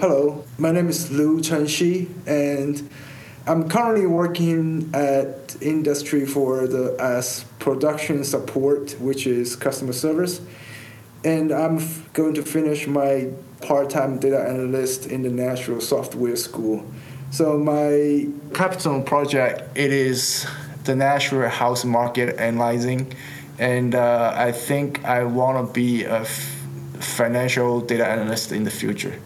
[0.00, 2.88] Hello, my name is Liu Chenxi, and
[3.46, 10.40] I'm currently working at industry for the as production support, which is customer service,
[11.22, 13.28] and I'm f- going to finish my
[13.60, 16.82] part-time data analyst in the Nashville Software School.
[17.30, 20.46] So my capstone project it is
[20.84, 23.12] the Nashville house market analyzing,
[23.58, 26.56] and uh, I think I want to be a f-
[27.00, 29.20] financial data analyst in the future.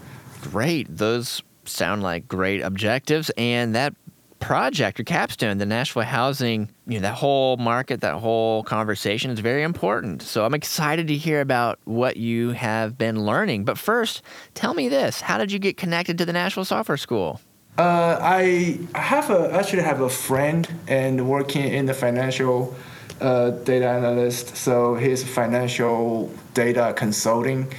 [0.51, 0.87] Great.
[0.89, 3.31] Those sound like great objectives.
[3.37, 3.93] And that
[4.39, 9.39] project, or capstone, the Nashville housing, you know, that whole market, that whole conversation is
[9.39, 10.21] very important.
[10.21, 13.65] So I'm excited to hear about what you have been learning.
[13.65, 14.21] But first,
[14.53, 17.41] tell me this how did you get connected to the Nashville Software School?
[17.77, 22.75] Uh, I have a actually have a friend and working in the financial
[23.21, 24.55] uh, data analyst.
[24.55, 27.71] So he's financial data consulting,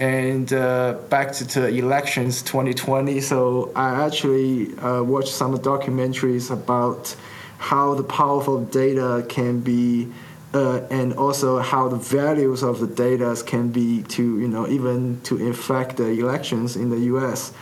[0.00, 3.20] and uh, back to, to elections 2020.
[3.20, 7.14] So I actually uh, watched some documentaries about
[7.58, 10.08] how the powerful data can be.
[10.52, 15.20] Uh, and also how the values of the data can be to you know even
[15.20, 17.52] to affect the elections in the U.S.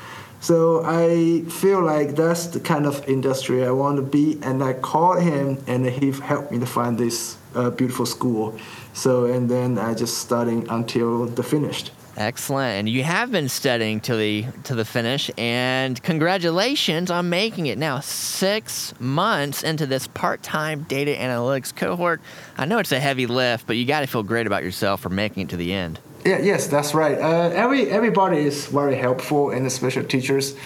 [0.41, 4.73] So I feel like that's the kind of industry I want to be, and I
[4.73, 8.59] called him, and he helped me to find this uh, beautiful school.
[8.95, 11.91] So and then I just studying until the finished.
[12.19, 12.81] Excellent.
[12.81, 17.79] And you have been studying to the to the finish and congratulations on making it
[17.79, 22.21] now 6 months into this part-time data analytics cohort.
[22.57, 25.11] I know it's a heavy lift, but you got to feel great about yourself for
[25.11, 26.01] making it to the end.
[26.27, 27.17] Yeah, yes, that's right.
[27.17, 30.57] Uh, every everybody is very helpful, and especially teachers.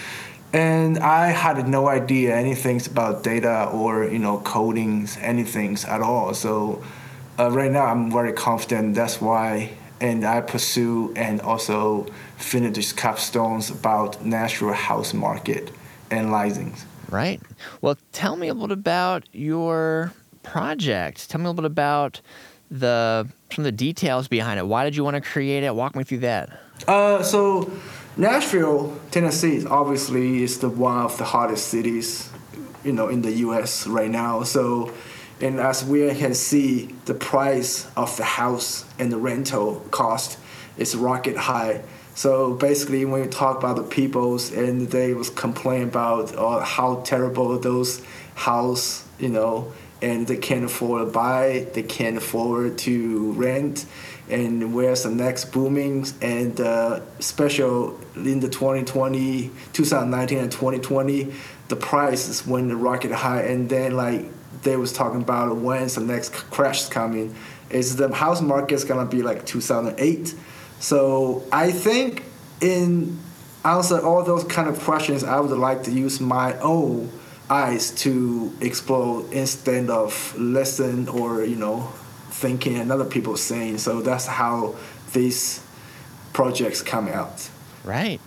[0.54, 6.32] And I had no idea anything about data or you know codings, anything at all.
[6.32, 6.82] So
[7.38, 8.94] uh, right now I'm very confident.
[8.94, 9.70] That's why,
[10.02, 15.70] and I pursue and also finish these capstones about Nashville house market
[16.10, 16.74] and analyzing.
[17.08, 17.40] Right.
[17.80, 21.30] Well, tell me a little bit about your project.
[21.30, 22.20] Tell me a little bit about
[22.70, 24.66] the some of the details behind it.
[24.66, 25.74] Why did you want to create it?
[25.74, 26.50] Walk me through that.
[26.88, 27.70] Uh, so
[28.16, 32.28] Nashville, Tennessee, obviously is the one of the hottest cities,
[32.82, 33.86] you know, in the U.S.
[33.86, 34.42] right now.
[34.42, 34.92] So,
[35.40, 40.38] and as we can see, the price of the house and the rental cost
[40.76, 41.82] is rocket high.
[42.14, 47.00] So basically, when you talk about the peoples and they was complain about uh, how
[47.00, 48.02] terrible those
[48.34, 49.72] house, you know,
[50.02, 53.86] and they can't afford to buy, they can't afford to rent,
[54.28, 56.06] and where's the next booming?
[56.20, 61.32] And uh, special in the 2020, 2019 and 2020,
[61.68, 64.26] the prices went rocket high, and then like
[64.62, 67.34] they was talking about when's the next crash coming,
[67.70, 70.34] is the house market's gonna be like 2008.
[70.80, 72.24] So I think
[72.60, 73.18] in
[73.64, 77.10] answer all those kind of questions, I would like to use my own
[77.50, 81.92] eyes to explore instead of listen or you know
[82.30, 83.78] thinking another people saying.
[83.78, 84.74] So that's how
[85.12, 85.64] these
[86.32, 87.48] projects come out.
[87.84, 88.20] Right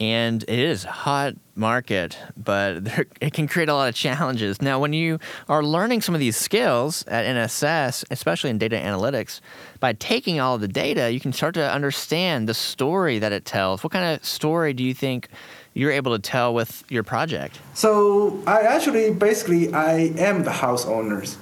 [0.00, 4.60] and it is a hot market but there, it can create a lot of challenges
[4.60, 5.18] now when you
[5.48, 9.40] are learning some of these skills at nss especially in data analytics
[9.80, 13.44] by taking all of the data you can start to understand the story that it
[13.44, 15.28] tells what kind of story do you think
[15.74, 17.58] you're able to tell with your project?
[17.74, 21.36] So I actually basically I am the house owners.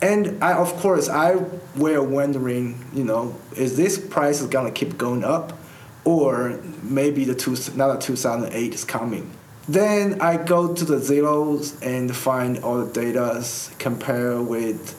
[0.00, 1.36] And I of course I
[1.76, 5.52] were wondering, you know, is this price is gonna keep going up
[6.04, 9.30] or maybe the two another 2008 is coming.
[9.68, 13.44] Then I go to the Zillows and find all the data,
[13.78, 14.98] compare with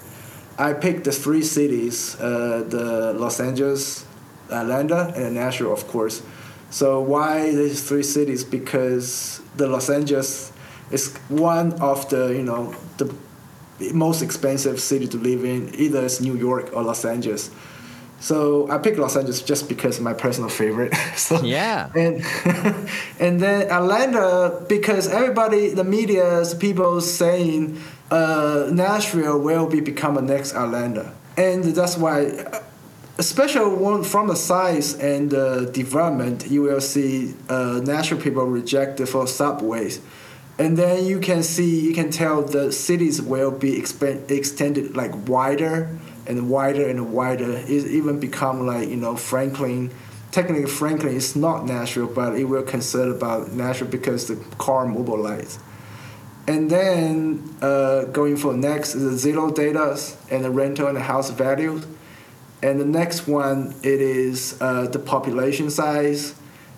[0.57, 4.05] I pick the three cities, uh, the Los Angeles,
[4.51, 6.21] Atlanta, and Nashville, of course
[6.73, 8.43] so why these three cities?
[8.43, 10.51] Because the Los Angeles
[10.89, 13.13] is one of the you know the
[13.93, 15.69] most expensive city to live in.
[15.75, 17.51] Either it's New York or Los Angeles.
[18.23, 20.95] So I picked Los Angeles just because my personal favorite.
[21.17, 21.91] so, yeah.
[21.93, 22.23] And
[23.19, 30.21] and then Atlanta because everybody, the media, people saying uh, Nashville will be become a
[30.21, 32.61] next Atlanta, and that's why
[33.17, 39.27] especially from the size and the development, you will see uh, Nashville people rejected for
[39.27, 39.99] subways.
[40.57, 45.27] And then you can see, you can tell the cities will be expand, extended like
[45.27, 45.89] wider
[46.27, 47.51] and wider and wider.
[47.51, 49.91] It even become like, you know, Franklin.
[50.31, 55.59] Technically, Franklin is not Nashville, but it will consider about Nashville because the car mobilized.
[56.47, 59.97] And then uh, going for next is the Zillow data
[60.29, 61.85] and the rental and the house values
[62.63, 66.33] and the next one, it is uh, the population size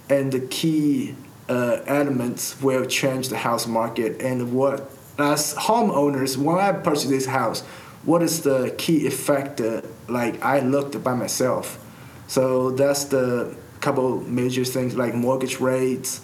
[0.10, 1.16] and the key
[1.48, 4.90] uh, elements will change the house market and what
[5.20, 7.64] as homeowners when I purchase this house,
[8.06, 11.84] what is the key effect that like I looked by myself.
[12.28, 16.22] So that's the couple major things like mortgage rates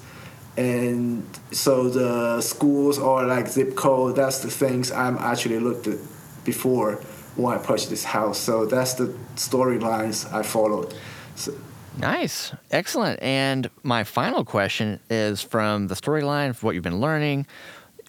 [0.57, 4.15] and so the schools or like zip code.
[4.15, 5.97] That's the things i'm actually looked at
[6.43, 6.95] before
[7.35, 8.37] when i purchased this house.
[8.39, 10.93] So that's the storylines i followed.
[11.35, 11.53] So,
[11.97, 12.53] nice.
[12.71, 13.21] Excellent.
[13.21, 17.47] And my final question is from the storyline what you've been learning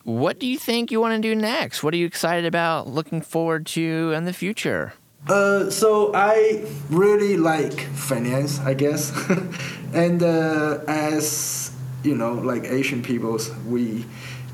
[0.05, 1.83] what do you think you want to do next?
[1.83, 4.95] What are you excited about looking forward to in the future?
[5.29, 9.13] Uh, so I really like finance, I guess,
[9.95, 11.71] and uh, as
[12.03, 14.05] you know, like Asian peoples, we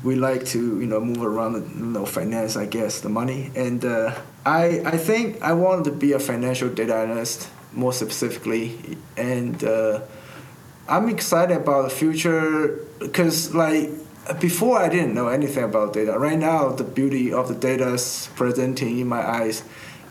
[0.03, 3.51] we like to you know move around the you know, finance, I guess, the money,
[3.55, 4.13] and uh,
[4.45, 8.77] I I think I wanted to be a financial data analyst more specifically,
[9.17, 10.01] and uh,
[10.87, 13.89] I'm excited about the future because like
[14.39, 16.17] before I didn't know anything about data.
[16.17, 19.63] Right now, the beauty of the data is presenting in my eyes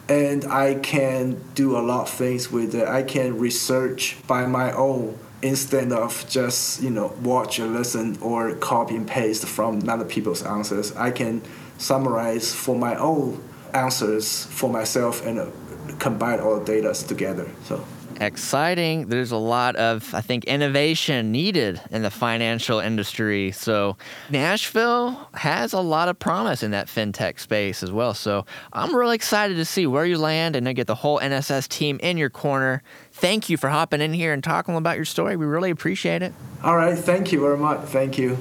[0.09, 2.89] and I can do a lot of things with it.
[2.89, 8.55] I can research by my own instead of just you know watch or listen or
[8.57, 11.41] copy and paste from other people's answers i can
[11.79, 13.41] summarize for my own
[13.73, 15.53] answers for myself and
[16.01, 17.85] combine all the data together so
[18.21, 19.09] exciting.
[19.09, 23.53] There's a lot of, I think, innovation needed in the financial industry.
[23.53, 23.97] So,
[24.31, 28.15] Nashville has a lot of promise in that fintech space as well.
[28.15, 31.69] So, I'm really excited to see where you land and to get the whole NSS
[31.69, 32.83] team in your corner.
[33.13, 35.37] Thank you for hopping in here and talking about your story.
[35.37, 36.33] We really appreciate it.
[36.63, 36.99] All right.
[36.99, 37.81] Thank you very much.
[37.81, 38.39] Thank you.